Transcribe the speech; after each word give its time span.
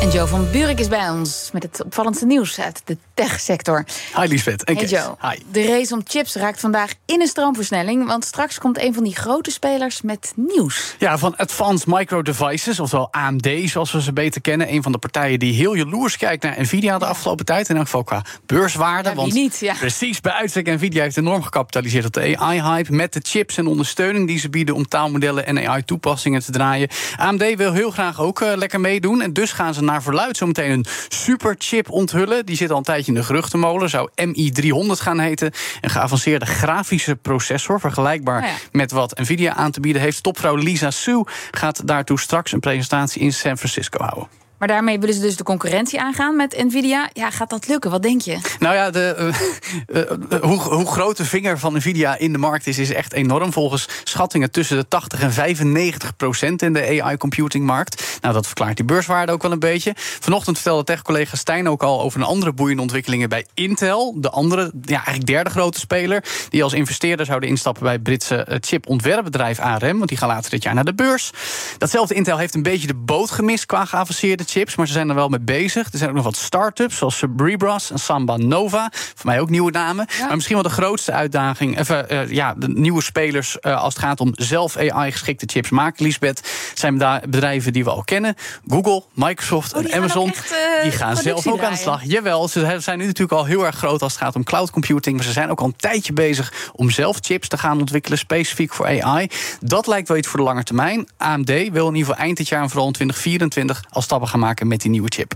En 0.00 0.10
Joe 0.10 0.26
van 0.26 0.50
Buurik 0.50 0.78
is 0.78 0.88
bij 0.88 1.10
ons 1.10 1.50
met 1.52 1.62
het 1.62 1.84
opvallendste 1.84 2.26
nieuws 2.26 2.60
uit 2.60 2.82
de 2.84 2.96
techsector. 3.14 3.84
Hi 4.16 4.26
Lisbeth 4.28 4.64
en 4.64 4.76
Hey. 4.76 4.86
Joe, 4.86 5.16
Hi. 5.20 5.38
de 5.52 5.66
race 5.66 5.94
om 5.94 6.00
chips 6.04 6.34
raakt 6.34 6.60
vandaag 6.60 6.92
in 7.06 7.20
een 7.20 7.26
stroomversnelling... 7.26 8.06
want 8.06 8.24
straks 8.24 8.58
komt 8.58 8.80
een 8.82 8.94
van 8.94 9.04
die 9.04 9.16
grote 9.16 9.50
spelers 9.50 10.02
met 10.02 10.32
nieuws. 10.36 10.94
Ja, 10.98 11.18
van 11.18 11.36
Advanced 11.36 11.86
Micro 11.86 12.22
Devices, 12.22 12.80
oftewel 12.80 13.08
AMD, 13.12 13.48
zoals 13.64 13.92
we 13.92 14.02
ze 14.02 14.12
beter 14.12 14.40
kennen. 14.40 14.72
Een 14.72 14.82
van 14.82 14.92
de 14.92 14.98
partijen 14.98 15.38
die 15.38 15.52
heel 15.54 15.74
jaloers 15.74 16.16
kijkt 16.16 16.42
naar 16.42 16.60
Nvidia 16.60 16.98
de 16.98 17.06
afgelopen 17.06 17.44
tijd. 17.44 17.68
In 17.68 17.76
elk 17.76 17.84
geval 17.84 18.04
qua 18.04 18.24
beurswaarde. 18.46 19.08
Ja, 19.08 19.14
want 19.14 19.32
niet, 19.32 19.58
ja. 19.58 19.74
Precies, 19.74 20.20
bij 20.20 20.32
uitstek 20.32 20.66
Nvidia 20.66 21.02
heeft 21.02 21.16
enorm 21.16 21.42
gecapitaliseerd 21.42 22.04
op 22.04 22.12
de 22.12 22.36
AI-hype. 22.38 22.92
Met 22.92 23.12
de 23.12 23.20
chips 23.22 23.56
en 23.56 23.66
ondersteuning 23.66 24.26
die 24.26 24.38
ze 24.38 24.50
bieden 24.50 24.74
om 24.74 24.88
taalmodellen 24.88 25.46
en 25.46 25.68
AI-toepassingen 25.68 26.42
te 26.42 26.52
draaien. 26.52 26.88
AMD 27.16 27.56
wil 27.56 27.72
heel 27.72 27.90
graag 27.90 28.20
ook 28.20 28.40
eh, 28.40 28.52
lekker 28.56 28.80
meedoen. 28.80 29.20
En 29.20 29.32
dus 29.32 29.52
gaan 29.52 29.74
ze 29.74 29.88
naar 29.90 30.02
verluid 30.02 30.36
zo 30.36 30.46
meteen 30.46 30.70
een 30.70 30.84
superchip 31.08 31.90
onthullen. 31.90 32.46
Die 32.46 32.56
zit 32.56 32.70
al 32.70 32.76
een 32.76 32.82
tijdje 32.82 33.12
in 33.12 33.18
de 33.18 33.24
geruchtenmolen. 33.24 33.90
Zou 33.90 34.10
MI300 34.14 35.00
gaan 35.02 35.18
heten. 35.18 35.52
Een 35.80 35.90
geavanceerde 35.90 36.46
grafische 36.46 37.16
processor. 37.16 37.80
Vergelijkbaar 37.80 38.42
Oh 38.42 38.48
ja. 38.48 38.54
met 38.72 38.90
wat 38.90 39.18
Nvidia 39.18 39.54
aan 39.54 39.70
te 39.70 39.80
bieden 39.80 40.02
heeft. 40.02 40.22
Topvrouw 40.22 40.54
Lisa 40.54 40.90
Su 40.90 41.22
gaat 41.50 41.86
daartoe 41.86 42.18
straks 42.18 42.52
een 42.52 42.60
presentatie 42.60 43.22
in 43.22 43.32
San 43.32 43.58
Francisco 43.58 44.04
houden. 44.04 44.28
Maar 44.60 44.68
daarmee 44.68 44.98
willen 44.98 45.14
ze 45.14 45.20
dus 45.20 45.36
de 45.36 45.42
concurrentie 45.42 46.00
aangaan 46.00 46.36
met 46.36 46.64
Nvidia. 46.64 47.10
Ja, 47.12 47.30
gaat 47.30 47.50
dat 47.50 47.68
lukken? 47.68 47.90
Wat 47.90 48.02
denk 48.02 48.20
je? 48.20 48.38
Nou 48.58 48.74
ja, 48.74 48.90
de, 48.90 49.14
eh, 49.14 49.26
eh, 50.02 50.10
eh, 50.10 50.42
hoe, 50.42 50.60
hoe 50.60 50.86
groot 50.86 51.16
de 51.16 51.24
vinger 51.24 51.58
van 51.58 51.76
Nvidia 51.76 52.18
in 52.18 52.32
de 52.32 52.38
markt 52.38 52.66
is, 52.66 52.78
is 52.78 52.92
echt 52.92 53.12
enorm. 53.12 53.52
Volgens 53.52 53.88
schattingen 54.04 54.50
tussen 54.50 54.76
de 54.76 54.88
80 54.88 55.20
en 55.20 55.32
95 55.32 56.16
procent 56.16 56.62
in 56.62 56.72
de 56.72 57.02
AI-computingmarkt. 57.02 58.18
Nou, 58.20 58.34
dat 58.34 58.46
verklaart 58.46 58.76
die 58.76 58.84
beurswaarde 58.84 59.32
ook 59.32 59.42
wel 59.42 59.52
een 59.52 59.58
beetje. 59.58 59.92
Vanochtend 59.96 60.56
vertelde 60.56 60.84
tech-collega 60.84 61.36
Stijn 61.36 61.68
ook 61.68 61.82
al 61.82 62.00
over 62.00 62.20
een 62.20 62.26
andere 62.26 62.52
boeiende 62.52 62.82
ontwikkelingen 62.82 63.28
bij 63.28 63.46
Intel. 63.54 64.14
De 64.16 64.30
andere, 64.30 64.72
ja, 64.82 64.94
eigenlijk 64.94 65.26
derde 65.26 65.50
grote 65.50 65.78
speler. 65.78 66.24
Die 66.48 66.62
als 66.62 66.72
investeerder 66.72 67.26
zouden 67.26 67.48
instappen 67.48 67.82
bij 67.82 67.92
het 67.92 68.02
Britse 68.02 68.58
chipontwerpbedrijf 68.60 69.58
ARM. 69.58 69.96
Want 69.96 70.08
die 70.08 70.18
gaan 70.18 70.28
later 70.28 70.50
dit 70.50 70.62
jaar 70.62 70.74
naar 70.74 70.84
de 70.84 70.94
beurs. 70.94 71.30
Datzelfde 71.78 72.14
Intel 72.14 72.38
heeft 72.38 72.54
een 72.54 72.62
beetje 72.62 72.86
de 72.86 72.94
boot 72.94 73.30
gemist 73.30 73.66
qua 73.66 73.84
geavanceerde 73.84 74.48
chips. 74.50 74.76
Maar 74.76 74.86
ze 74.86 74.92
zijn 74.92 75.08
er 75.08 75.14
wel 75.14 75.28
mee 75.28 75.40
bezig. 75.40 75.92
Er 75.92 75.98
zijn 75.98 76.10
ook 76.10 76.16
nog 76.16 76.24
wat 76.24 76.36
start-ups 76.36 76.96
zoals 76.96 77.16
Cerebras 77.18 77.90
en 77.90 77.98
Samba 77.98 78.36
Nova. 78.36 78.88
Voor 78.92 79.26
mij 79.26 79.40
ook 79.40 79.50
nieuwe 79.50 79.70
namen. 79.70 80.06
Maar 80.20 80.34
misschien 80.34 80.54
wel 80.54 80.64
de 80.64 80.70
grootste 80.70 81.12
uitdaging. 81.12 81.78
Even, 81.78 82.08
eh, 82.08 82.30
ja, 82.30 82.54
de 82.56 82.68
nieuwe 82.68 83.02
spelers 83.02 83.58
eh, 83.58 83.82
als 83.82 83.94
het 83.94 84.02
gaat 84.02 84.20
om 84.20 84.30
zelf 84.34 84.76
AI-geschikte 84.76 85.46
chips 85.48 85.70
maken, 85.70 86.04
Lisbeth. 86.04 86.50
Zijn 86.74 86.92
beda- 86.92 87.20
bedrijven 87.28 87.72
die 87.72 87.84
we 87.84 87.90
al 87.90 88.04
kennen. 88.04 88.34
Google, 88.68 89.02
Microsoft 89.14 89.74
Oh, 89.74 89.84
en 89.84 89.92
Amazon. 89.92 90.28
echt, 90.30 90.50
eh, 90.52 90.82
die 90.82 90.92
gaan 90.92 91.16
zelf 91.16 91.46
ook 91.46 91.62
aan 91.62 91.72
de 91.72 91.78
slag. 91.78 92.00
Jawel, 92.04 92.48
ze 92.48 92.76
zijn 92.78 92.98
nu 92.98 93.04
natuurlijk 93.04 93.38
al 93.38 93.44
heel 93.44 93.66
erg 93.66 93.76
groot 93.76 94.02
als 94.02 94.12
het 94.12 94.22
gaat 94.22 94.34
om 94.34 94.44
cloud 94.44 94.70
computing. 94.70 95.16
Maar 95.16 95.24
ze 95.24 95.32
zijn 95.32 95.50
ook 95.50 95.60
al 95.60 95.66
een 95.66 95.76
tijdje 95.76 96.12
bezig 96.12 96.52
om 96.72 96.90
zelf 96.90 97.18
chips 97.20 97.48
te 97.48 97.58
gaan 97.58 97.78
ontwikkelen, 97.80 98.18
specifiek 98.18 98.72
voor 98.74 98.86
AI. 98.86 99.28
Dat 99.60 99.86
lijkt 99.86 100.08
wel 100.08 100.16
iets 100.16 100.28
voor 100.28 100.38
de 100.38 100.44
lange 100.44 100.62
termijn. 100.62 101.08
AMD 101.16 101.46
wil 101.48 101.58
in 101.88 101.94
ieder 101.94 102.08
geval 102.08 102.14
eind 102.24 102.36
dit 102.36 102.48
jaar 102.48 102.62
en 102.62 102.68
vooral 102.70 102.86
in 102.86 102.92
2024 102.92 103.84
al 103.90 104.02
stappen 104.02 104.28
gaan 104.28 104.39
maken 104.40 104.68
met 104.68 104.80
die 104.80 104.90
nieuwe 104.90 105.08
chip. 105.08 105.34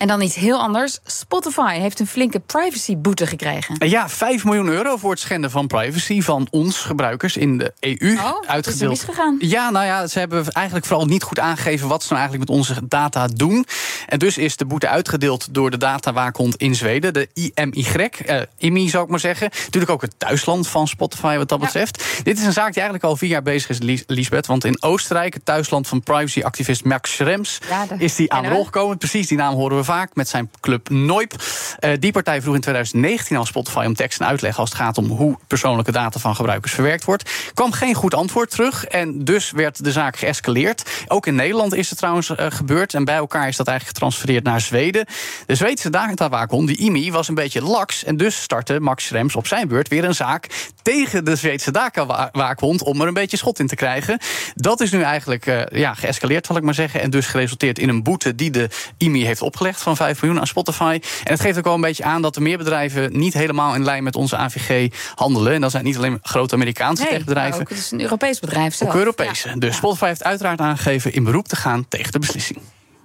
En 0.00 0.06
dan 0.06 0.20
iets 0.20 0.34
heel 0.34 0.58
anders. 0.58 0.98
Spotify 1.04 1.78
heeft 1.78 2.00
een 2.00 2.06
flinke 2.06 2.40
privacy-boete 2.40 3.26
gekregen. 3.26 3.76
En 3.76 3.88
ja, 3.88 4.08
5 4.08 4.44
miljoen 4.44 4.68
euro 4.68 4.96
voor 4.96 5.10
het 5.10 5.20
schenden 5.20 5.50
van 5.50 5.66
privacy 5.66 6.22
van 6.22 6.46
ons 6.50 6.78
gebruikers 6.78 7.36
in 7.36 7.58
de 7.58 7.72
EU. 7.80 8.14
Oh, 8.14 8.22
wat 8.22 8.40
is 8.40 8.46
er 8.46 8.48
uitgedeeld. 8.48 8.90
misgegaan? 8.90 9.36
Ja, 9.38 9.70
nou 9.70 9.86
ja, 9.86 10.06
ze 10.06 10.18
hebben 10.18 10.48
eigenlijk 10.48 10.86
vooral 10.86 11.06
niet 11.06 11.22
goed 11.22 11.38
aangegeven 11.38 11.88
wat 11.88 12.02
ze 12.02 12.08
nou 12.12 12.20
eigenlijk 12.20 12.50
met 12.50 12.58
onze 12.58 12.88
data 12.88 13.26
doen. 13.26 13.66
En 14.10 14.18
dus 14.18 14.38
is 14.38 14.56
de 14.56 14.64
boete 14.64 14.88
uitgedeeld 14.88 15.54
door 15.54 15.70
de 15.70 15.76
datawaakhond 15.76 16.56
in 16.56 16.74
Zweden, 16.74 17.12
de 17.12 17.28
IMY, 17.34 17.86
eh, 18.26 18.40
IMI 18.58 18.88
zou 18.88 19.04
ik 19.04 19.10
maar 19.10 19.20
zeggen. 19.20 19.50
Natuurlijk 19.64 19.92
ook 19.92 20.02
het 20.02 20.14
thuisland 20.18 20.68
van 20.68 20.88
Spotify 20.88 21.36
wat 21.36 21.48
dat 21.48 21.58
Ja. 21.60 21.64
betreft. 21.64 22.04
Dit 22.22 22.38
is 22.38 22.44
een 22.44 22.52
zaak 22.52 22.66
die 22.72 22.74
eigenlijk 22.82 23.04
al 23.04 23.16
vier 23.16 23.28
jaar 23.28 23.42
bezig 23.42 23.68
is, 23.80 24.02
Liesbeth. 24.06 24.46
Want 24.46 24.64
in 24.64 24.82
Oostenrijk, 24.82 25.34
het 25.34 25.44
thuisland 25.44 25.88
van 25.88 26.02
privacy-activist 26.02 26.84
Max 26.84 27.12
Schrems, 27.14 27.58
Ja, 27.68 27.86
de- 27.86 27.94
is 27.98 28.14
die 28.14 28.32
aan 28.32 28.42
de 28.42 28.48
rol 28.48 28.64
gekomen. 28.64 28.98
Precies, 28.98 29.26
die 29.26 29.36
naam 29.38 29.54
horen 29.54 29.76
we 29.76 29.84
vaak 29.84 30.14
met 30.14 30.28
zijn 30.28 30.50
club 30.60 30.88
Noip. 30.88 31.34
Eh, 31.78 31.92
die 31.98 32.12
partij 32.12 32.42
vroeg 32.42 32.54
in 32.54 32.60
2019 32.60 33.36
al 33.36 33.44
Spotify 33.46 33.84
om 33.86 33.94
tekst 33.94 34.20
en 34.20 34.26
uitleg 34.26 34.58
als 34.58 34.68
het 34.70 34.78
gaat 34.78 34.98
om 34.98 35.06
hoe 35.06 35.38
persoonlijke 35.46 35.92
data 35.92 36.18
van 36.20 36.34
gebruikers 36.36 36.72
verwerkt 36.72 37.04
wordt. 37.04 37.30
kwam 37.54 37.72
geen 37.72 37.94
goed 37.94 38.14
antwoord 38.14 38.50
terug 38.50 38.84
en 38.84 39.24
dus 39.24 39.50
werd 39.50 39.84
de 39.84 39.92
zaak 39.92 40.16
geëscaleerd. 40.16 40.90
Ook 41.08 41.26
in 41.26 41.34
Nederland 41.34 41.74
is 41.74 41.88
het 41.88 41.98
trouwens 41.98 42.30
eh, 42.34 42.46
gebeurd 42.48 42.94
en 42.94 43.04
bij 43.04 43.16
elkaar 43.16 43.48
is 43.48 43.56
dat 43.56 43.66
eigenlijk 43.66 43.98
getransfereerd 44.00 44.44
naar 44.44 44.60
Zweden. 44.60 45.06
De 45.46 45.54
Zweedse 45.54 45.90
datawaakhond, 45.90 46.66
die 46.66 46.76
IMI, 46.76 47.12
was 47.12 47.28
een 47.28 47.34
beetje 47.34 47.62
laks 47.62 48.04
en 48.04 48.16
dus 48.16 48.42
startte 48.42 48.80
Max 48.80 49.06
Schrems 49.06 49.36
op 49.36 49.46
zijn 49.46 49.68
beurt 49.68 49.88
weer 49.88 50.04
een 50.04 50.14
zaak 50.14 50.46
tegen 50.82 51.24
de 51.24 51.36
Zweedse 51.36 51.70
datawaakhond 51.70 52.82
om 52.82 53.00
er 53.00 53.06
een 53.06 53.14
beetje 53.14 53.36
schot 53.36 53.58
in 53.58 53.66
te 53.66 53.74
krijgen. 53.74 54.18
Dat 54.54 54.80
is 54.80 54.90
nu 54.90 55.02
eigenlijk 55.02 55.46
eh, 55.46 55.78
ja, 55.80 55.94
geëscaleerd, 55.94 56.46
zal 56.46 56.56
ik 56.56 56.62
maar 56.62 56.74
zeggen. 56.74 57.00
En 57.00 57.10
dus 57.10 57.26
geresulteerd 57.26 57.78
in 57.78 57.88
een 57.88 58.02
boete 58.02 58.34
die 58.34 58.50
de 58.50 58.68
IMI 58.96 59.24
heeft 59.24 59.42
opgelegd 59.42 59.82
van 59.82 59.96
5 59.96 60.22
miljoen 60.22 60.40
aan 60.40 60.46
Spotify. 60.46 60.98
En 61.24 61.32
het 61.32 61.40
geeft 61.40 61.58
ook 61.58 61.64
wel 61.64 61.74
een 61.74 61.80
beetje 61.80 62.04
aan 62.04 62.22
dat 62.22 62.36
er 62.36 62.42
meer 62.42 62.58
bedrijven 62.58 63.18
niet 63.18 63.34
helemaal 63.34 63.74
in 63.74 63.84
lijn 63.84 64.02
met 64.02 64.16
onze 64.16 64.36
AVG 64.36 64.92
handelen. 65.14 65.52
En 65.52 65.60
dat 65.60 65.70
zijn 65.70 65.84
niet 65.84 65.96
alleen 65.96 66.18
grote 66.22 66.54
Amerikaanse 66.54 67.02
Nee, 67.02 67.12
techbedrijven. 67.12 67.60
ook, 67.60 67.68
het 67.68 67.78
is 67.78 67.90
een 67.90 68.00
Europees 68.00 68.40
bedrijf 68.40 68.74
zelf. 68.74 68.90
Ook 68.90 68.96
Europese. 68.96 69.48
Ja. 69.48 69.54
Dus. 69.54 69.76
Spotify 69.76 70.06
heeft 70.06 70.24
uiteraard 70.24 70.60
aangegeven 70.60 71.12
in 71.12 71.24
beroep 71.24 71.48
te 71.48 71.56
gaan 71.56 71.88
tegen 71.88 72.12
de 72.12 72.18
beslissing. 72.18 72.58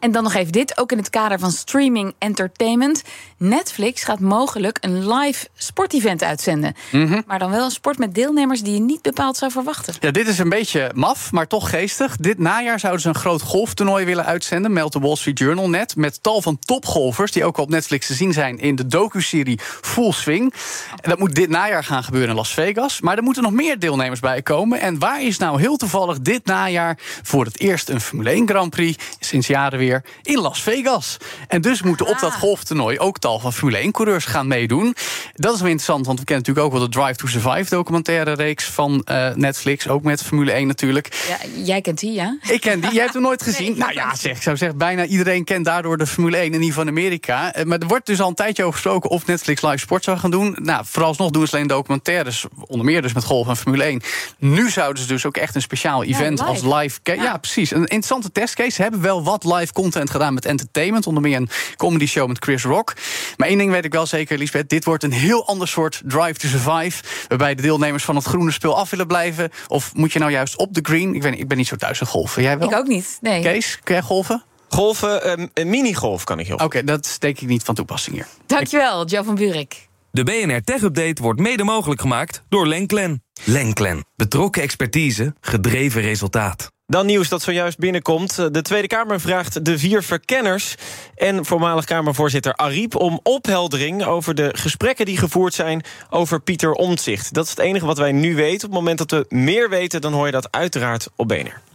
En 0.06 0.12
dan 0.12 0.24
nog 0.24 0.34
even 0.34 0.52
dit, 0.52 0.78
ook 0.78 0.92
in 0.92 0.98
het 0.98 1.10
kader 1.10 1.40
van 1.40 1.52
streaming 1.52 2.14
entertainment. 2.18 3.04
Netflix 3.38 4.04
gaat 4.04 4.20
mogelijk 4.20 4.78
een 4.82 5.14
live 5.14 5.48
sportevent 5.58 6.24
uitzenden. 6.24 6.76
Mhm. 6.92 7.22
Maar 7.28 7.40
dan 7.40 7.52
wel 7.52 7.66
een 7.66 7.72
sport 7.72 7.98
met 7.98 8.16
deelnemers 8.16 8.62
die 8.62 8.74
je 8.74 8.80
niet 8.80 9.02
bepaald 9.02 9.38
zou 9.38 9.52
verwachten. 9.52 9.94
Ja, 10.00 10.12
dit 10.12 10.28
is 10.28 10.40
een 10.40 10.50
beetje 10.50 10.92
maf, 10.96 11.32
maar 11.32 11.48
toch 11.48 11.70
geestig. 11.70 12.18
Dit 12.18 12.38
najaar 12.38 12.80
zouden 12.80 13.02
ze 13.02 13.08
een 13.08 13.16
groot 13.16 13.42
golftoernooi 13.42 14.06
willen 14.06 14.26
uitzenden, 14.26 14.74
meldt 14.74 14.94
de 14.94 15.00
Wall 15.00 15.16
Street 15.16 15.40
Journal 15.40 15.70
net. 15.70 15.96
Met 15.96 16.24
tal 16.24 16.42
van 16.42 16.60
topgolfers 16.60 17.32
die 17.32 17.46
ook 17.46 17.58
op 17.58 17.70
Netflix 17.70 18.08
te 18.08 18.14
zien 18.14 18.34
zijn 18.34 18.60
in 18.60 18.76
de 18.76 18.88
docu-serie 18.88 19.60
Full 19.82 20.12
Swing. 20.12 20.54
En 21.02 21.10
dat 21.10 21.20
moet 21.20 21.36
dit 21.36 21.50
najaar 21.50 21.84
gaan 21.84 22.04
gebeuren 22.04 22.30
in 22.30 22.36
Las 22.36 22.54
Vegas. 22.54 23.02
Maar 23.02 23.18
er 23.18 23.24
moeten 23.24 23.44
nog 23.44 23.52
meer 23.52 23.80
deelnemers 23.80 24.20
bij 24.20 24.42
komen. 24.42 24.80
En 24.80 25.00
waar 25.00 25.24
is 25.24 25.38
nou 25.38 25.60
heel 25.60 25.78
toevallig 25.78 26.20
dit 26.20 26.46
najaar 26.46 26.98
voor 27.24 27.46
het 27.46 27.60
eerst 27.60 27.90
een 27.90 28.02
Formule 28.02 28.30
1 28.30 28.48
Grand 28.48 28.70
Prix 28.70 29.04
sinds 29.20 29.48
jaren 29.48 29.80
weer 29.80 29.95
in 30.22 30.40
Las 30.40 30.62
Vegas? 30.62 31.18
En 31.48 31.62
dus 31.62 31.82
moeten 31.82 32.06
op 32.06 32.20
dat 32.20 32.34
golftoernooi 32.34 33.00
ook 33.00 33.18
tal 33.18 33.40
van 33.40 33.54
Formule 33.54 33.88
1-coureurs 33.88 34.26
gaan 34.26 34.48
meedoen. 34.48 34.96
Dat 35.38 35.54
is 35.54 35.60
wel 35.60 35.70
interessant, 35.70 36.06
want 36.06 36.20
we 36.20 36.26
kennen 36.26 36.46
natuurlijk 36.48 36.74
ook 36.74 36.80
wel 36.82 36.90
de 36.90 36.98
Drive 37.00 37.16
to 37.16 37.28
Survive 37.28 37.70
documentaire 37.76 38.34
reeks 38.34 38.66
van 38.66 39.02
eh, 39.06 39.34
Netflix. 39.34 39.88
Ook 39.88 40.04
met 40.04 40.24
Formule 40.24 40.52
1 40.52 40.68
natuurlijk. 40.68 41.26
Ja, 41.28 41.64
jij 41.64 41.82
kent 41.82 42.00
die, 42.00 42.12
ja? 42.14 42.38
Ik 42.50 42.62
ken 42.62 42.80
die, 42.80 42.92
jij 42.92 43.02
hebt 43.02 43.14
hem 43.14 43.22
nooit 43.22 43.44
gezien. 43.50 43.78
nou 43.78 43.94
ja, 43.94 44.16
zeg, 44.16 44.36
ik 44.36 44.42
zou 44.42 44.58
zeggen, 44.58 44.78
bijna 44.78 45.06
iedereen 45.06 45.44
kent 45.44 45.66
daardoor 45.66 45.98
de 45.98 46.08
Formule 46.08 46.38
1 46.38 46.54
en 46.54 46.60
die 46.60 46.74
van 46.74 46.88
Amerika. 46.88 47.54
Eh, 47.54 47.66
Maar 47.66 47.80
er 47.80 47.88
wordt 47.88 48.06
dus 48.06 48.22
al 48.22 48.28
een 48.28 48.34
tijdje 48.36 48.64
over 48.64 48.74
gesproken 48.74 49.10
of 49.10 49.26
Netflix 49.26 49.62
live 49.62 49.78
sport 49.78 50.04
zou 50.04 50.18
gaan 50.18 50.32
doen. 50.32 50.56
Nou, 50.62 50.84
vooralsnog 50.88 51.30
doen 51.32 51.48
ze 51.48 51.56
alleen 51.56 51.68
documentaires, 51.68 52.46
onder 52.68 52.86
meer 52.86 53.02
dus 53.02 53.14
met 53.14 53.24
golf 53.24 53.48
en 53.48 53.58
Formule 53.58 53.84
1. 53.84 54.02
Nu 54.38 54.70
zouden 54.70 55.02
ze 55.02 55.08
dus 55.08 55.26
ook 55.26 55.38
echt 55.38 55.56
een 55.56 55.62
speciaal 55.62 56.04
event 56.04 56.40
live. 56.40 56.44
als 56.52 56.62
live. 56.62 57.00
Ja. 57.04 57.38
precies. 57.38 57.72
Een 57.72 57.80
interessante 57.80 58.32
testcase. 58.32 58.72
Ze 58.72 58.82
hebben 58.82 59.02
wel 59.02 59.24
wat 59.24 59.44
live 59.44 59.74
content 59.74 60.10
gedaan 60.10 60.34
met 60.34 60.46
entertainment, 60.46 61.08
onder 61.08 61.22
meer 61.24 61.38
een 61.38 61.50
comedy 61.76 62.06
show 62.06 62.28
met 62.28 62.38
Chris 62.44 62.64
Rock. 62.64 62.94
Maar 63.38 63.48
één 63.48 63.58
ding 63.58 63.72
weet 63.72 63.86
ik 63.86 63.92
wel 63.94 64.06
zeker, 64.06 64.38
Lisbeth, 64.38 64.70
dit 64.70 64.86
wordt 64.86 65.04
een 65.04 65.12
heel 65.26 65.48
ander 65.48 65.68
soort 65.68 66.02
drive 66.06 66.34
to 66.34 66.48
survive, 66.48 67.04
waarbij 67.28 67.56
de 67.56 67.62
deelnemers 67.62 68.04
van 68.04 68.16
het 68.16 68.26
groene 68.26 68.52
spul 68.52 68.78
af 68.78 68.90
willen 68.90 69.08
blijven. 69.08 69.50
Of 69.68 69.94
moet 69.94 70.14
je 70.14 70.20
nou 70.20 70.32
juist 70.32 70.58
op 70.58 70.74
de 70.74 70.80
green? 70.84 71.16
Ik, 71.16 71.22
weet, 71.22 71.32
niet, 71.32 71.42
ik 71.42 71.48
ben 71.48 71.58
niet 71.58 71.68
zo 71.68 71.76
thuis 71.76 72.00
in 72.00 72.08
golfen. 72.08 72.42
Jij 72.42 72.58
wel? 72.58 72.70
Ik 72.70 72.76
ook 72.76 72.88
niet. 72.88 73.18
Nee. 73.22 73.42
Kees, 73.42 73.80
kun 73.84 73.94
jij 73.94 74.04
golven? 74.04 74.44
Golfen, 74.70 75.24
ehm, 75.24 75.48
een 75.54 75.70
minigolf 75.70 76.24
kan 76.24 76.40
ik 76.40 76.48
heel 76.48 76.58
Oké, 76.58 76.84
dat 76.84 77.06
is 77.06 77.20
denk 77.20 77.40
ik 77.40 77.48
niet 77.48 77.64
van 77.64 77.76
toepassing 77.76 78.16
hier. 78.16 78.28
Dankjewel, 78.46 79.06
Joe 79.06 79.24
van 79.24 79.36
Buurik. 79.36 79.88
De 80.12 80.24
BNR 80.24 80.62
Tech 80.64 80.82
Update 80.82 81.22
wordt 81.22 81.40
mede 81.40 81.64
mogelijk 81.64 82.02
gemaakt 82.02 82.44
door 82.50 82.68
Lenklen. 82.68 83.24
Lenklen. 83.44 84.06
Betrokken 84.16 84.62
expertise, 84.62 85.34
gedreven 85.42 86.02
resultaat. 86.02 86.74
Dan 86.88 87.06
nieuws 87.06 87.30
dat 87.30 87.42
zojuist 87.42 87.78
binnenkomt. 87.78 88.36
De 88.36 88.62
Tweede 88.62 88.88
Kamer 88.88 89.22
vraagt 89.22 89.66
de 89.66 89.80
vier 89.80 90.04
verkenners... 90.04 90.76
en 91.16 91.46
voormalig 91.46 91.86
Kamervoorzitter 91.86 92.54
Ariep 92.54 92.96
om 92.96 93.20
opheldering... 93.24 94.06
over 94.06 94.36
de 94.36 94.50
gesprekken 94.54 95.06
die 95.06 95.18
gevoerd 95.18 95.54
zijn 95.54 95.84
over 96.10 96.42
Pieter 96.42 96.72
Omtzigt. 96.72 97.34
Dat 97.34 97.44
is 97.44 97.50
het 97.50 97.60
enige 97.60 97.86
wat 97.86 97.98
wij 97.98 98.12
nu 98.12 98.36
weten. 98.36 98.56
Op 98.56 98.74
het 98.74 98.80
moment 98.80 98.98
dat 98.98 99.12
we 99.12 99.26
meer 99.36 99.70
weten, 99.70 100.02
dan 100.02 100.14
hoor 100.14 100.26
je 100.26 100.32
dat 100.32 100.52
uiteraard 100.52 101.08
op 101.16 101.28
BNR. 101.28 101.75